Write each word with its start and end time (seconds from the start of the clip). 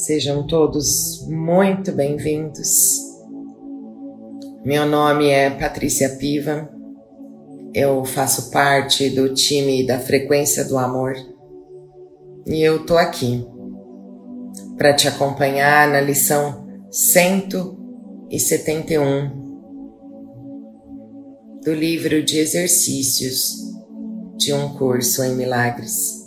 Sejam 0.00 0.46
todos 0.46 1.26
muito 1.28 1.92
bem-vindos. 1.92 2.96
Meu 4.64 4.86
nome 4.86 5.28
é 5.28 5.50
Patrícia 5.50 6.16
Piva. 6.16 6.70
Eu 7.74 8.02
faço 8.06 8.50
parte 8.50 9.10
do 9.10 9.34
time 9.34 9.86
da 9.86 9.98
Frequência 9.98 10.64
do 10.64 10.78
Amor 10.78 11.14
e 12.46 12.62
eu 12.62 12.86
tô 12.86 12.96
aqui 12.96 13.46
para 14.78 14.94
te 14.94 15.06
acompanhar 15.06 15.86
na 15.86 16.00
lição 16.00 16.66
171 16.90 19.28
do 21.62 21.74
livro 21.74 22.22
de 22.22 22.38
exercícios 22.38 23.54
de 24.38 24.54
um 24.54 24.72
curso 24.78 25.22
em 25.22 25.36
milagres. 25.36 26.24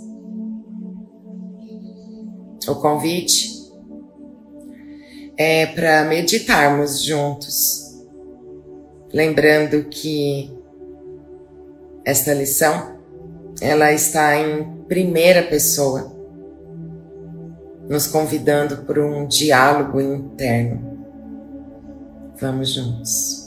O 2.67 2.75
convite 2.75 3.52
é 5.37 5.65
para 5.65 6.03
meditarmos 6.05 7.01
juntos, 7.03 8.03
lembrando 9.11 9.85
que 9.85 10.51
esta 12.05 12.33
lição 12.33 12.99
ela 13.61 13.91
está 13.91 14.35
em 14.37 14.83
primeira 14.87 15.43
pessoa, 15.43 16.11
nos 17.87 18.07
convidando 18.07 18.77
para 18.83 19.05
um 19.05 19.27
diálogo 19.27 20.01
interno. 20.01 20.93
Vamos 22.39 22.73
juntos. 22.73 23.42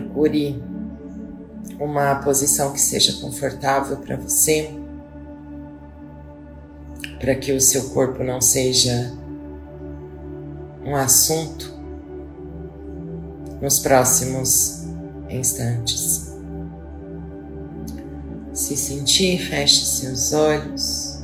Procure 0.00 0.62
uma 1.80 2.14
posição 2.16 2.72
que 2.72 2.80
seja 2.80 3.20
confortável 3.20 3.96
para 3.96 4.16
você, 4.16 4.70
para 7.18 7.34
que 7.34 7.50
o 7.50 7.60
seu 7.60 7.90
corpo 7.90 8.22
não 8.22 8.40
seja 8.40 9.12
um 10.84 10.94
assunto 10.94 11.74
nos 13.60 13.80
próximos 13.80 14.84
instantes. 15.28 16.32
Se 18.52 18.76
sentir, 18.76 19.38
feche 19.38 19.84
seus 19.84 20.32
olhos. 20.32 21.18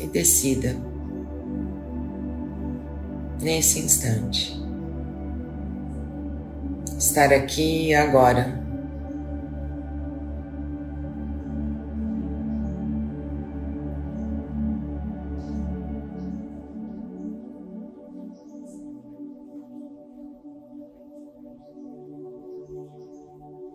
E 0.00 0.06
decida 0.06 0.76
nesse 3.46 3.78
instante. 3.78 4.60
Estar 6.98 7.32
aqui 7.32 7.94
agora. 7.94 8.66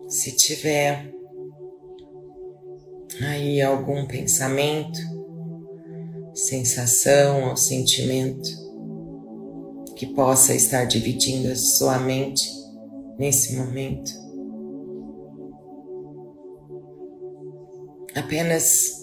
Se 0.06 0.36
tiver 0.36 1.10
aí 3.22 3.62
algum 3.62 4.06
pensamento, 4.06 5.00
sensação 6.34 7.48
ou 7.48 7.56
sentimento, 7.56 8.61
que 10.02 10.06
possa 10.14 10.52
estar 10.52 10.84
dividindo 10.84 11.52
a 11.52 11.54
sua 11.54 11.96
mente 11.96 12.50
nesse 13.16 13.54
momento. 13.54 14.10
Apenas 18.16 19.00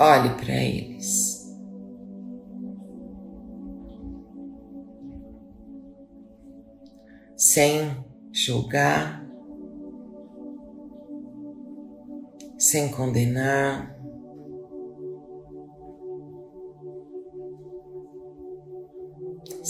olhe 0.00 0.30
para 0.30 0.52
eles. 0.52 1.48
Sem 7.36 8.04
julgar, 8.32 9.24
sem 12.58 12.88
condenar, 12.90 13.96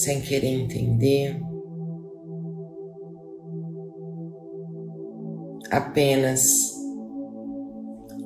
sem 0.03 0.21
querer 0.21 0.49
entender, 0.49 1.41
apenas 5.71 6.73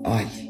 olhe. 0.03 0.47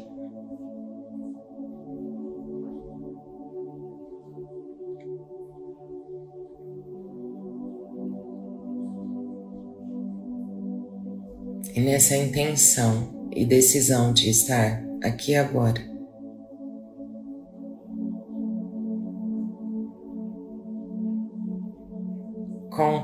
E 11.75 11.81
nessa 11.81 12.15
intenção 12.15 13.29
e 13.35 13.45
decisão 13.45 14.13
de 14.13 14.29
estar 14.29 14.81
aqui 15.03 15.35
agora, 15.35 15.96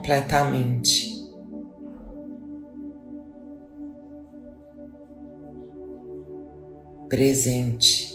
completamente. 0.03 1.13
Presente. 7.07 8.11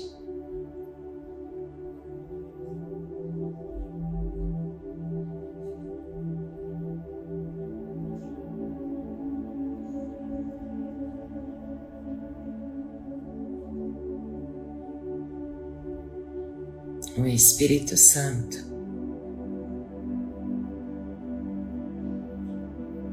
O 17.17 17.27
Espírito 17.27 17.97
Santo 17.97 18.68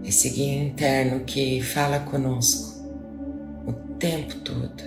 esse 0.06 0.30
guia 0.30 0.64
interno 0.64 1.22
que 1.22 1.62
fala 1.62 2.00
conosco 2.00 2.86
o 3.66 3.74
tempo 3.98 4.36
todo. 4.42 4.84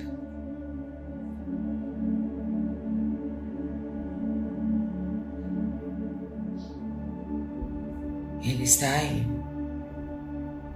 Ele 8.44 8.62
está 8.62 8.88
aí, 8.90 9.26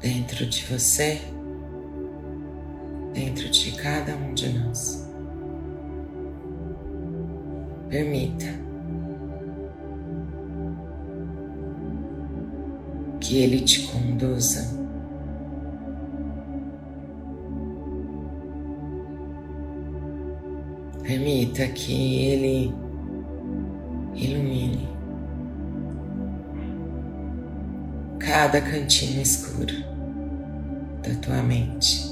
dentro 0.01 0.45
de 0.45 0.65
você, 0.65 1.21
dentro 3.15 3.49
de 3.49 3.71
cada 3.73 4.17
um 4.17 4.35
de 4.35 4.49
nós. 4.59 5.09
Permita 7.89 8.72
que 13.33 13.39
Ele 13.39 13.61
te 13.61 13.87
conduza. 13.87 14.61
Permita 21.03 21.67
que 21.69 22.27
Ele 22.27 22.75
ilumine 24.15 24.87
cada 28.19 28.61
cantinho 28.61 29.23
escuro 29.23 29.83
da 31.03 31.15
tua 31.23 31.43
mente. 31.43 32.12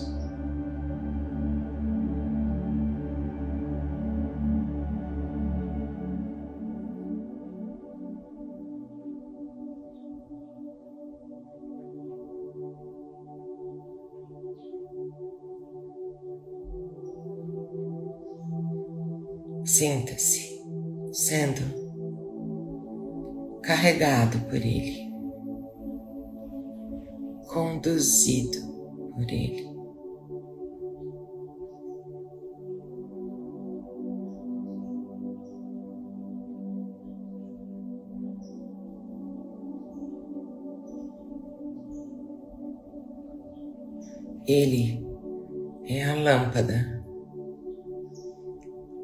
Sinta-se 19.73 20.61
sendo 21.13 21.63
carregado 23.63 24.41
por 24.49 24.57
Ele. 24.57 25.09
conduzido 27.47 28.59
por 29.15 29.31
Ele. 29.31 29.71
Ele 44.47 45.07
é 45.87 46.05
a 46.05 46.15
lâmpada 46.17 47.00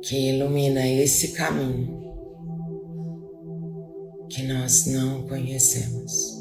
que 0.06 0.16
ilumina 0.30 0.86
esse 0.86 1.32
caminho 1.32 2.00
que 4.30 4.44
nós 4.44 4.86
não 4.86 5.26
conhecemos. 5.26 6.35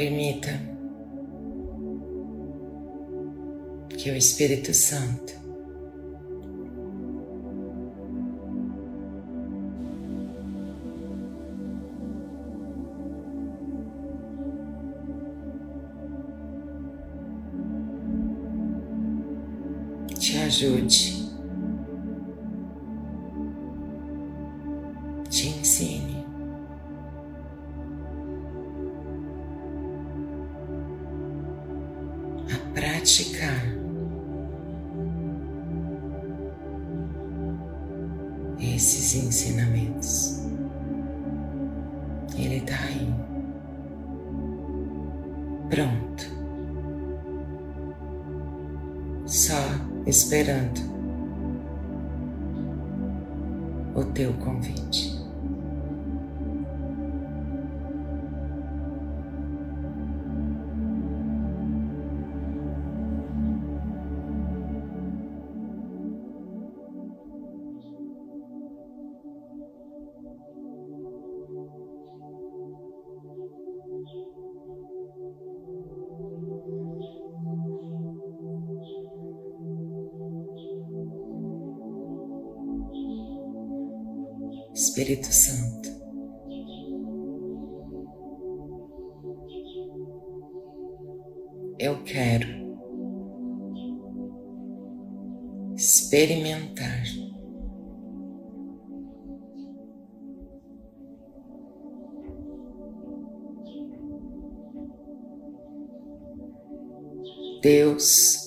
Permita 0.00 0.58
que 3.98 4.10
o 4.10 4.16
Espírito 4.16 4.72
Santo 4.72 5.34
te 20.18 20.38
ajude 20.38 21.19
praticar 32.72 33.64
esses 38.58 39.14
ensinamentos. 39.14 40.40
Ele 42.36 42.56
está 42.56 42.76
aí, 42.76 43.14
pronto, 45.68 46.24
só 49.26 49.54
esperando 50.06 50.80
o 53.94 54.04
teu 54.04 54.32
convite. 54.34 55.09
Espírito 84.74 85.26
Santo. 85.26 85.90
Eu 91.78 92.02
quero 92.04 92.60
experimentar 95.74 97.04
Deus 107.62 108.38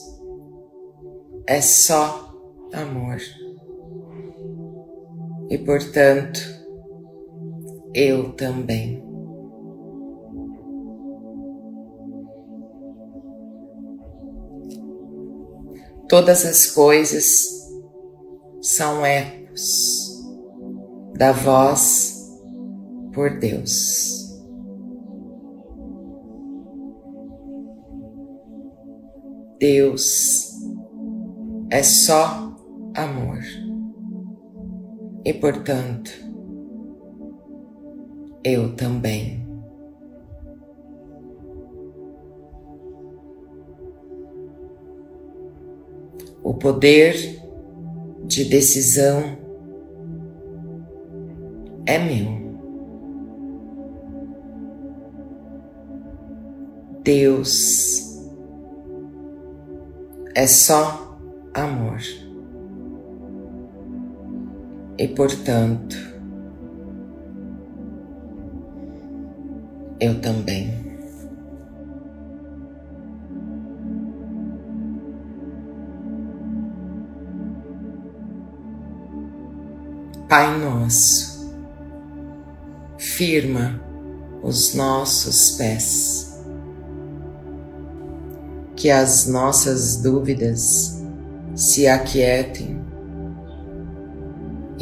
é 1.46 1.62
só 1.62 2.34
amor 2.74 3.20
e, 5.50 5.58
portanto, 5.58 6.40
eu 7.94 8.34
também. 8.34 9.04
Todas 16.08 16.46
as 16.46 16.68
coisas 16.68 17.70
são 18.62 19.06
ecos 19.06 20.24
da 21.18 21.32
voz 21.32 22.32
por 23.14 23.40
Deus. 23.40 24.22
Deus 29.60 30.52
é 31.72 31.82
só 31.82 32.54
amor 32.96 33.63
e, 35.26 35.34
portanto, 35.34 36.12
eu 38.44 38.76
também. 38.76 39.42
O 46.44 46.54
poder 46.54 47.16
de 48.26 48.44
decisão 48.46 49.38
é 51.86 51.98
meu. 51.98 52.44
Deus 57.04 58.22
é 60.36 60.48
só 60.48 61.18
amor 61.54 62.23
e, 64.98 65.08
portanto, 65.08 65.96
eu 70.00 70.20
também. 70.22 70.84
Pai 80.30 80.58
Nosso, 80.58 81.54
firma 82.98 83.80
os 84.42 84.74
nossos 84.74 85.52
pés, 85.52 86.44
que 88.76 88.90
as 88.90 89.28
nossas 89.28 89.98
dúvidas 89.98 91.02
se 91.56 91.88
aquietem 91.88 92.83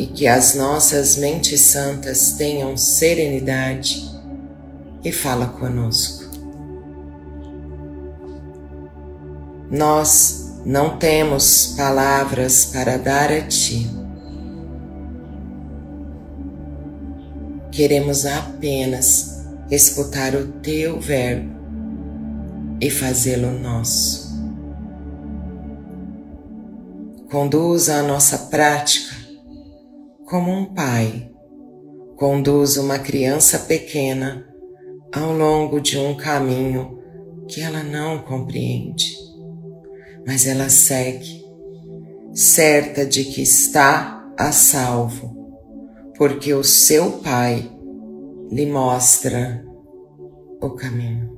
e 0.01 0.07
que 0.07 0.25
as 0.25 0.55
nossas 0.55 1.15
mentes 1.15 1.61
santas 1.61 2.31
tenham 2.31 2.75
serenidade 2.75 4.09
e 5.03 5.11
fala 5.11 5.45
conosco. 5.45 6.25
Nós 9.69 10.55
não 10.65 10.97
temos 10.97 11.75
palavras 11.77 12.65
para 12.65 12.97
dar 12.97 13.31
a 13.31 13.41
Ti. 13.41 13.87
Queremos 17.71 18.25
apenas 18.25 19.45
escutar 19.69 20.33
o 20.33 20.47
Teu 20.63 20.99
Verbo 20.99 21.47
e 22.81 22.89
fazê-lo 22.89 23.51
nosso. 23.51 24.31
Conduza 27.29 27.97
a 27.97 28.01
nossa 28.01 28.47
prática 28.49 29.10
como 30.31 30.49
um 30.49 30.63
pai 30.63 31.29
conduz 32.15 32.77
uma 32.77 32.97
criança 32.97 33.59
pequena 33.59 34.47
ao 35.13 35.33
longo 35.33 35.81
de 35.81 35.97
um 35.97 36.15
caminho 36.15 37.03
que 37.49 37.59
ela 37.59 37.83
não 37.83 38.19
compreende, 38.19 39.13
mas 40.25 40.47
ela 40.47 40.69
segue, 40.69 41.43
certa 42.33 43.05
de 43.05 43.25
que 43.25 43.41
está 43.41 44.25
a 44.39 44.53
salvo, 44.53 45.35
porque 46.17 46.53
o 46.53 46.63
seu 46.63 47.11
pai 47.17 47.69
lhe 48.49 48.65
mostra 48.65 49.65
o 50.61 50.69
caminho. 50.69 51.37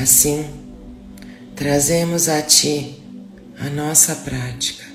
Assim, 0.00 0.44
trazemos 1.56 2.28
a 2.28 2.40
Ti 2.40 3.02
a 3.58 3.68
nossa 3.68 4.14
prática. 4.14 4.93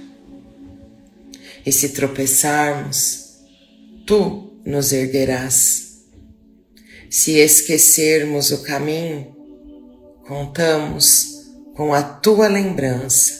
E 1.69 1.71
se 1.71 1.89
tropeçarmos, 1.89 3.27
Tu 4.07 4.59
nos 4.65 4.91
erguerás. 4.91 5.99
Se 7.11 7.33
esquecermos 7.33 8.49
o 8.49 8.63
caminho, 8.63 9.35
contamos 10.27 11.27
com 11.75 11.93
a 11.93 12.01
Tua 12.01 12.47
lembrança, 12.47 13.33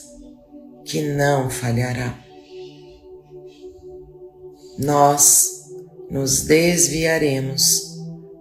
que 0.86 1.02
não 1.02 1.50
falhará. 1.50 2.24
Nós 4.78 5.64
nos 6.12 6.42
desviaremos, 6.42 7.98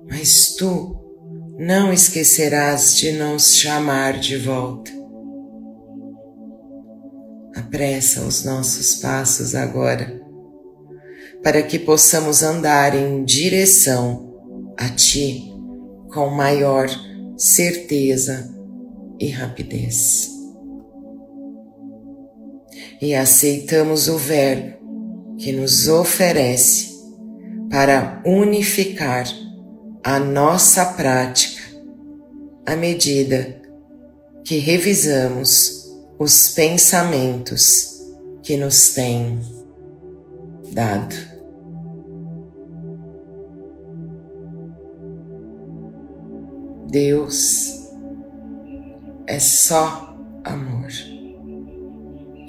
mas 0.07 0.55
Tu 0.55 0.99
não 1.59 1.91
esquecerás 1.91 2.95
de 2.95 3.13
nos 3.13 3.57
chamar 3.57 4.21
de 4.21 4.37
volta. 4.37 4.98
Apressa 7.69 8.23
os 8.23 8.47
nossos 8.47 8.95
passos 8.95 9.55
agora, 9.55 10.19
para 11.43 11.63
que 11.63 11.79
possamos 11.79 12.43
andar 12.43 12.95
em 12.95 13.23
direção 13.23 14.35
a 14.75 14.89
Ti 14.89 15.53
com 16.11 16.31
maior 16.31 16.89
certeza 17.37 18.51
e 19.21 19.29
rapidez. 19.29 20.31
E 23.03 23.15
aceitamos 23.15 24.09
o 24.09 24.17
Verbo 24.17 25.37
que 25.37 25.53
nos 25.53 25.89
oferece 25.89 26.97
para 27.69 28.23
unificar 28.25 29.27
a 30.03 30.19
nossa 30.19 30.87
prática 30.87 31.63
à 32.65 32.75
medida 32.75 33.61
que 34.43 34.57
revisamos 34.57 35.78
os 36.19 36.49
pensamentos 36.49 38.05
que 38.43 38.57
nos 38.57 38.95
têm 38.95 39.41
dado. 40.73 41.15
Deus 46.91 47.93
é 49.27 49.39
só 49.39 50.17
amor 50.45 50.91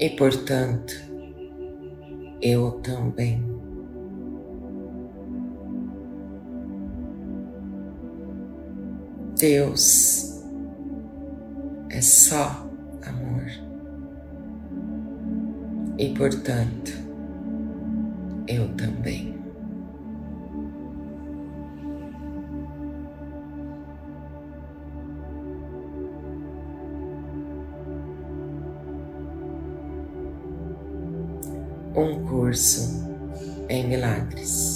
e, 0.00 0.10
portanto, 0.16 0.94
eu 2.40 2.72
também. 2.80 3.44
Deus 9.38 10.42
é 11.90 12.00
só 12.00 12.69
E 16.00 16.08
portanto, 16.14 16.92
eu 18.48 18.66
também. 18.74 19.38
Um 31.94 32.24
curso 32.24 33.06
em 33.68 33.86
milagres. 33.86 34.69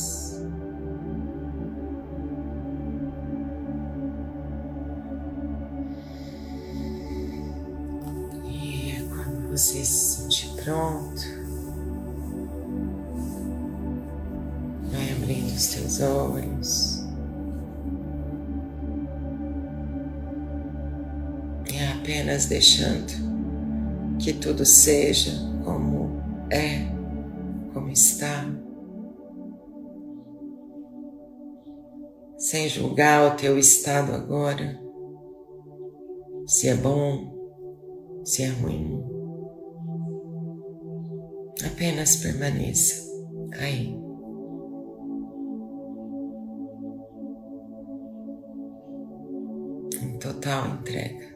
Apenas 22.44 22.46
deixando 22.46 24.18
que 24.18 24.32
tudo 24.32 24.64
seja 24.64 25.32
como 25.64 26.20
é, 26.50 26.86
como 27.72 27.90
está. 27.90 28.44
Sem 32.36 32.68
julgar 32.68 33.32
o 33.32 33.36
teu 33.36 33.58
estado 33.58 34.12
agora, 34.12 34.78
se 36.46 36.68
é 36.68 36.74
bom, 36.74 38.22
se 38.24 38.42
é 38.42 38.48
ruim. 38.48 39.02
Apenas 41.64 42.16
permaneça 42.16 43.02
aí. 43.58 43.96
Em 50.02 50.18
total 50.18 50.68
entrega. 50.68 51.33